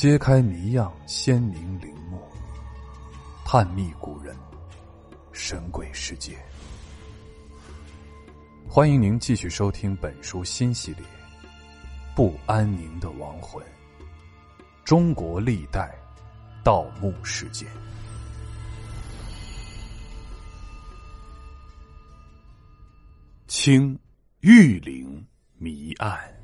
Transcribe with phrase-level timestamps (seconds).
[0.00, 2.18] 揭开谜样鲜明陵墓，
[3.44, 4.34] 探秘古人
[5.30, 6.38] 神鬼世界。
[8.66, 11.02] 欢迎您继续收听本书新系列
[12.16, 13.62] 《不安宁的亡魂：
[14.86, 15.94] 中国历代
[16.64, 17.68] 盗墓事件》。
[23.46, 23.98] 清
[24.40, 25.22] 玉陵
[25.58, 26.39] 谜案。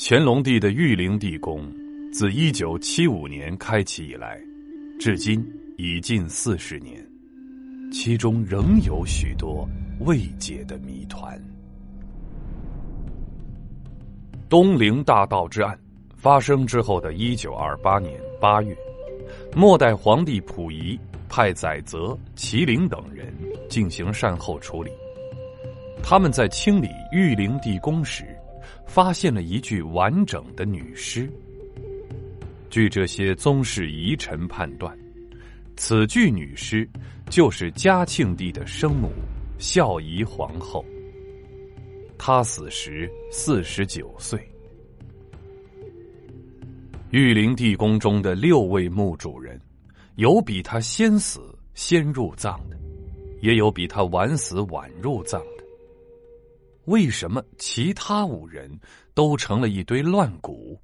[0.00, 1.60] 乾隆帝的玉陵地宫，
[2.12, 4.40] 自一九七五年开启以来，
[4.96, 5.44] 至今
[5.76, 7.04] 已近四十年，
[7.90, 9.68] 其中仍有许多
[10.02, 11.36] 未解的谜团。
[14.48, 15.76] 东陵大盗之案
[16.14, 18.76] 发生之后的一九二八年八月，
[19.52, 20.96] 末代皇帝溥仪
[21.28, 23.34] 派载泽、麒麟等人
[23.68, 24.92] 进行善后处理。
[26.04, 28.24] 他们在清理玉陵地宫时。
[28.86, 31.30] 发现了一具完整的女尸。
[32.70, 34.96] 据这些宗室遗臣判断，
[35.76, 36.88] 此具女尸
[37.30, 39.10] 就是嘉庆帝的生母
[39.58, 40.84] 孝仪皇后。
[42.18, 44.38] 她死时四十九岁。
[47.10, 49.58] 玉陵地宫中的六位墓主人，
[50.16, 51.40] 有比他先死
[51.72, 52.76] 先入葬的，
[53.40, 55.57] 也有比他晚死晚入葬的。
[56.88, 58.70] 为什么其他五人
[59.12, 60.80] 都成了一堆乱骨，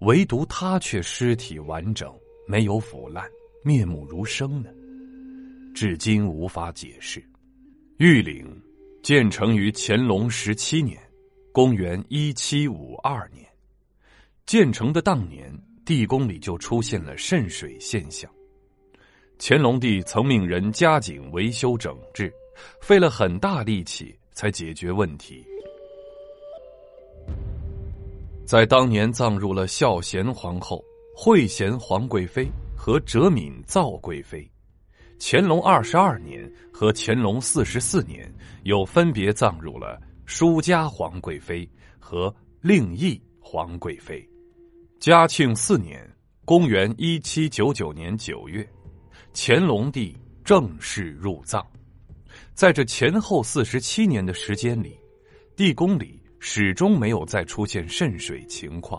[0.00, 2.14] 唯独他却尸体完整，
[2.46, 3.26] 没有腐烂，
[3.64, 4.68] 面目如生呢？
[5.74, 7.24] 至今无法解释。
[7.96, 8.46] 玉陵
[9.02, 11.00] 建成于乾隆十七年，
[11.52, 13.46] 公元一七五二年。
[14.44, 15.50] 建成的当年，
[15.86, 18.30] 地宫里就出现了渗水现象。
[19.38, 22.30] 乾隆帝曾命人加紧维修整治，
[22.82, 24.14] 费了很大力气。
[24.36, 25.42] 才解决问题。
[28.44, 30.84] 在当年葬入了孝贤皇后、
[31.16, 34.48] 惠贤皇贵妃和哲敏赵贵妃，
[35.18, 38.30] 乾隆二十二年和乾隆四十四年
[38.64, 41.68] 又分别葬入了舒家皇贵妃
[41.98, 44.24] 和令义皇贵妃。
[45.00, 46.08] 嘉庆四年
[46.44, 48.68] （公元一七九九年九月），
[49.34, 50.14] 乾隆帝
[50.44, 51.66] 正式入葬。
[52.56, 54.98] 在这前后四十七年的时间里，
[55.54, 58.98] 地宫里始终没有再出现渗水情况。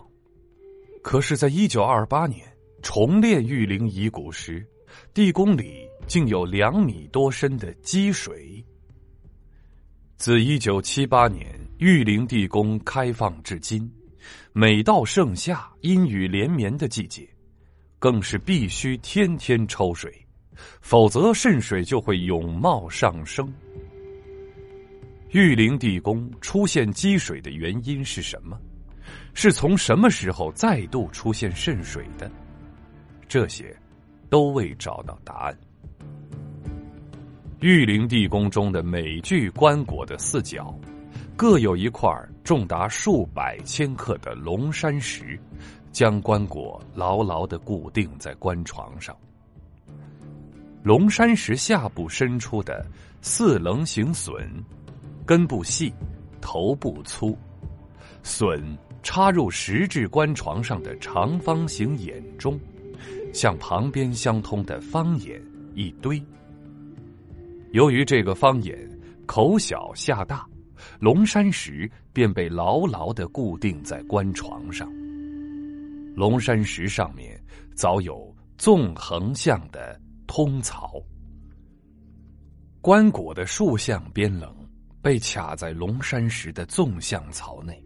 [1.02, 2.46] 可是，在一九二八年
[2.82, 4.64] 重炼玉灵遗骨时，
[5.12, 8.64] 地宫里竟有两米多深的积水。
[10.16, 13.90] 自一九七八年玉灵地宫开放至今，
[14.52, 17.28] 每到盛夏阴雨连绵的季节，
[17.98, 20.14] 更是必须天天抽水。
[20.80, 23.52] 否则，渗水就会永冒上升。
[25.30, 28.58] 玉陵地宫出现积水的原因是什么？
[29.34, 32.30] 是从什么时候再度出现渗水的？
[33.28, 33.76] 这些
[34.30, 35.58] 都未找到答案。
[37.60, 40.74] 玉陵地宫中的每具棺椁的四角，
[41.36, 42.10] 各有一块
[42.42, 45.38] 重达数百千克的龙山石，
[45.92, 49.14] 将棺椁牢牢的固定在棺床上。
[50.88, 52.82] 龙山石下部伸出的
[53.20, 54.34] 四棱形笋，
[55.26, 55.92] 根部细，
[56.40, 57.36] 头部粗，
[58.22, 58.58] 笋
[59.02, 62.58] 插入石质棺床上的长方形眼中，
[63.34, 65.38] 向旁边相通的方眼
[65.74, 66.18] 一堆。
[67.72, 68.74] 由于这个方眼
[69.26, 70.46] 口小下大，
[70.98, 74.90] 龙山石便被牢牢的固定在棺床上。
[76.16, 77.38] 龙山石上面
[77.74, 80.00] 早有纵横向的。
[80.28, 81.02] 通槽，
[82.82, 84.54] 棺椁的竖向边棱
[85.00, 87.82] 被卡在龙山石的纵向槽内，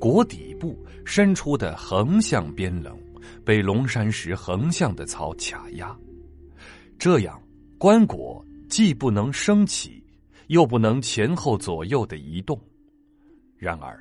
[0.00, 2.96] 椁底部伸出的横向边棱
[3.44, 5.94] 被龙山石横向的槽卡压，
[7.00, 7.42] 这样
[7.78, 10.02] 棺椁既不能升起，
[10.46, 12.58] 又不能前后左右的移动。
[13.58, 14.00] 然而，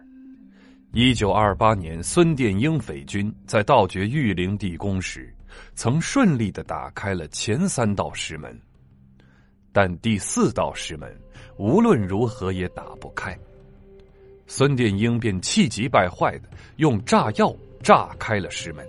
[0.94, 5.33] 一九二八年孙殿英匪军在盗掘玉陵地宫时。
[5.75, 8.59] 曾顺利的打开了前三道石门，
[9.71, 11.15] 但第四道石门
[11.57, 13.38] 无论如何也打不开。
[14.48, 18.86] 孙殿英便气急败坏的用炸药炸开了石门。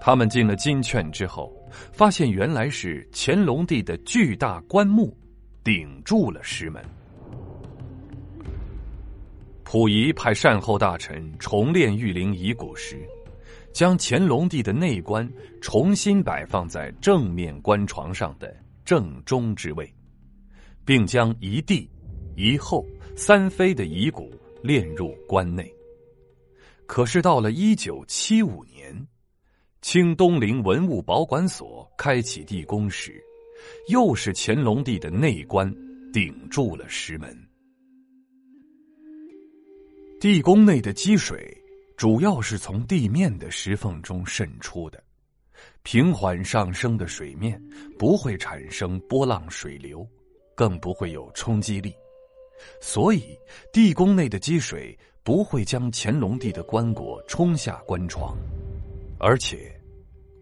[0.00, 1.52] 他们进了金券之后，
[1.92, 5.16] 发现原来是乾隆帝的巨大棺木
[5.64, 6.82] 顶住了石门。
[9.64, 12.98] 溥仪派善后大臣重练玉陵遗骨时。
[13.72, 15.28] 将乾隆帝的内棺
[15.60, 18.54] 重新摆放在正面棺床上的
[18.84, 19.92] 正中之位，
[20.84, 21.88] 并将一帝、
[22.36, 22.86] 一后
[23.16, 24.30] 三妃的遗骨
[24.62, 25.72] 炼入棺内，
[26.86, 28.94] 可是到了一九七五年，
[29.80, 33.22] 清东陵文物保管所开启地宫时，
[33.88, 35.72] 又是乾隆帝的内棺
[36.12, 37.36] 顶住了石门。
[40.20, 41.52] 地宫内的积水
[42.02, 45.00] 主要是从地面的石缝中渗出的，
[45.84, 47.62] 平缓上升的水面
[47.96, 50.04] 不会产生波浪水流，
[50.52, 51.94] 更不会有冲击力，
[52.80, 53.38] 所以
[53.72, 54.98] 地宫内的积水。
[55.22, 58.36] 不会将乾隆帝的棺椁冲下棺床，
[59.20, 59.72] 而且，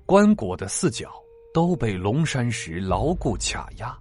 [0.07, 1.13] 棺椁的四角
[1.53, 3.95] 都被龙山石牢固卡压，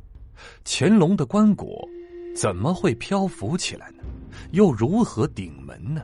[0.64, 1.86] 乾隆的棺椁
[2.34, 4.04] 怎么会漂浮起来呢？
[4.52, 6.02] 又如何顶门呢？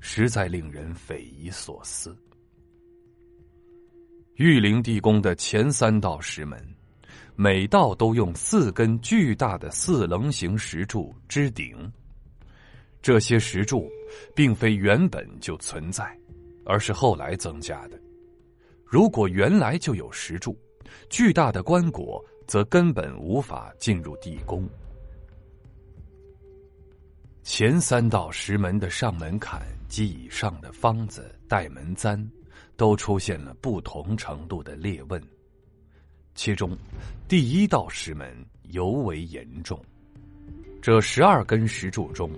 [0.00, 2.16] 实在令人匪夷所思。
[4.36, 6.58] 玉灵地宫的前三道石门，
[7.36, 11.90] 每道都用四根巨大的四棱形石柱支顶。
[13.02, 13.88] 这些石柱
[14.34, 16.18] 并非原本就存在，
[16.64, 18.00] 而是后来增加的。
[18.84, 20.58] 如果原来就有石柱，
[21.08, 24.68] 巨大的棺椁则根本无法进入地宫。
[27.42, 32.26] 前三道石门的上门槛及以上的方子、带门簪，
[32.78, 35.22] 都出现了不同程度的裂纹。
[36.34, 36.74] 其中，
[37.28, 38.34] 第一道石门
[38.70, 39.78] 尤为严重。
[40.80, 42.30] 这十二根石柱中。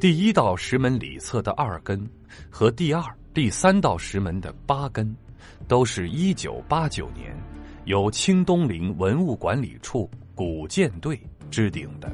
[0.00, 2.08] 第一道石门里侧的二根
[2.50, 3.02] 和第二、
[3.34, 5.14] 第三道石门的八根，
[5.68, 7.36] 都是一九八九年
[7.84, 11.18] 由清东陵文物管理处古建队
[11.50, 12.10] 支顶的，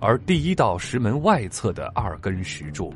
[0.00, 2.92] 而第一道石门外侧的二根石柱，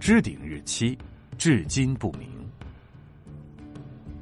[0.00, 0.96] 支顶日期
[1.36, 2.26] 至今不明。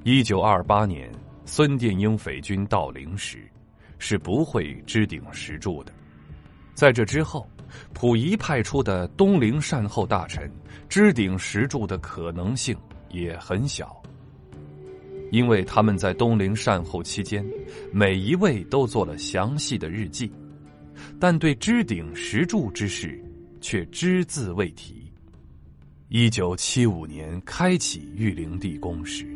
[0.02, 1.08] 一九二八年
[1.44, 3.48] 孙殿英匪军到陵时，
[3.96, 5.92] 是不会支顶石柱的，
[6.74, 7.48] 在这之后。
[7.92, 10.50] 溥仪派出的东陵善后大臣
[10.88, 12.74] 支顶石柱的可能性
[13.10, 14.02] 也很小，
[15.30, 17.44] 因为他们在东陵善后期间，
[17.92, 20.32] 每一位都做了详细的日记，
[21.20, 23.22] 但对支顶石柱之事
[23.60, 24.97] 却只字未提。
[26.10, 29.26] 一九七五年开启玉陵地宫时，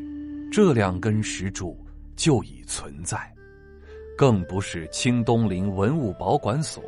[0.50, 1.78] 这两根石柱
[2.16, 3.30] 就已存在，
[4.16, 6.82] 更不是清东陵文物保管所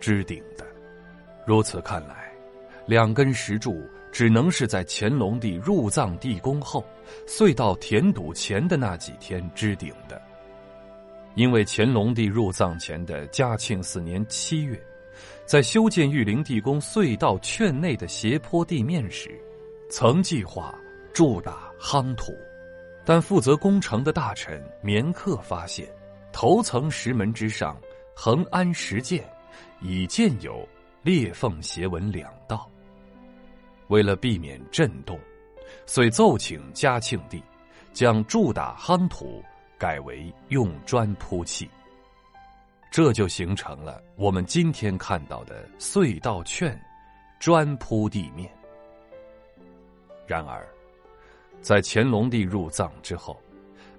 [0.00, 0.64] 支顶的。
[1.46, 2.32] 如此看来，
[2.86, 6.82] 两根石柱只能是在乾隆帝入葬地宫后，
[7.26, 10.18] 隧道填堵前的那几天支顶的。
[11.34, 14.82] 因为乾隆帝入葬前的嘉庆四年七月，
[15.44, 19.30] 在修建玉陵地宫隧道圈内的斜坡地面时，
[19.90, 20.74] 曾计划
[21.12, 22.32] 筑打夯土，
[23.04, 25.88] 但负责工程的大臣绵克发现，
[26.32, 27.76] 头层石门之上
[28.14, 29.24] 横安石剑，
[29.80, 30.66] 已见有。
[31.04, 32.68] 裂缝斜纹两道。
[33.86, 35.18] 为了避免震动，
[35.86, 37.42] 遂奏请嘉庆帝
[37.94, 39.42] 将筑打夯土
[39.78, 41.70] 改为用砖铺砌，
[42.90, 46.80] 这就形成了我们今天看到的隧道券
[47.38, 48.50] 砖铺地面。
[50.26, 50.66] 然而，
[51.60, 53.40] 在乾隆帝入藏之后，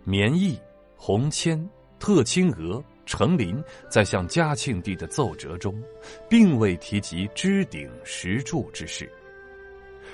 [0.03, 0.59] 绵毅、
[0.95, 1.69] 洪谦、
[1.99, 2.83] 特青娥。
[3.11, 3.59] 成林
[3.89, 5.81] 在向嘉庆帝的奏折中，
[6.29, 9.11] 并未提及支顶石柱之事。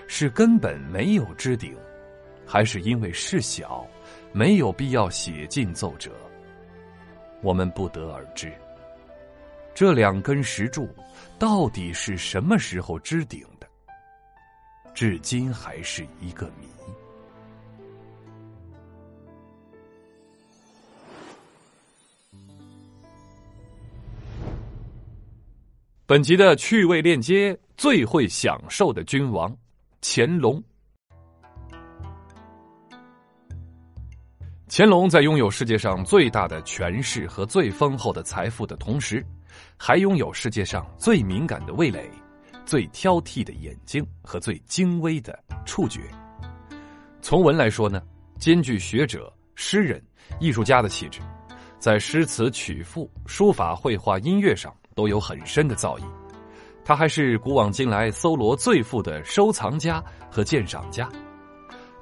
[0.08, 1.75] 是根本没有支顶，
[2.48, 3.86] 还是因为事小，
[4.32, 6.10] 没有必要写进奏折？
[7.41, 8.50] 我们不得而知。
[9.75, 10.88] 这两根石柱
[11.38, 13.67] 到底是什么时候支顶的？
[14.94, 16.65] 至今还是一个谜。
[26.05, 29.53] 本集的趣味链接：最会享受的君王——
[30.01, 30.63] 乾隆。
[34.77, 39.25] 乾隆在拥有世界上最大的权势和最丰厚的财富的同时，
[39.77, 42.12] 还拥有世界上最敏感的味蕾、
[42.65, 46.01] 最挑剔的眼睛和最精微的触觉。
[47.22, 48.03] 从文来说呢，
[48.38, 50.03] 兼具学者、诗人、
[50.41, 51.22] 艺术家的气质，
[51.79, 54.75] 在诗词曲赋、书法、绘画、音乐上。
[54.94, 56.03] 都有很深的造诣，
[56.84, 61.10] 他还是古往今来搜罗最富的收藏家和鉴赏家。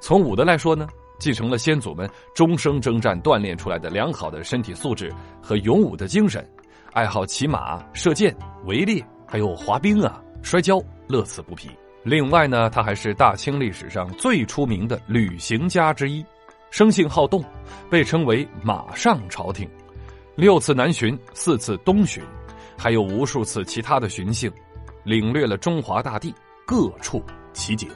[0.00, 0.88] 从武德来说呢，
[1.24, 6.46] 继承了先祖们终生征战锻炼出来的良好的身体素质和勇武的精神，
[6.92, 10.78] 爱好骑马、射箭、围猎，还有滑冰啊、摔跤，
[11.08, 11.70] 乐此不疲。
[12.02, 16.22] 另外呢，他还是大清历史上最出名的旅行家之一，
[16.70, 17.42] 生性好动，
[17.88, 19.66] 被称为“马上朝廷”，
[20.36, 22.22] 六次南巡，四次东巡。
[22.76, 24.52] 还有无数次其他的巡幸，
[25.04, 26.34] 领略了中华大地
[26.66, 27.88] 各处奇景。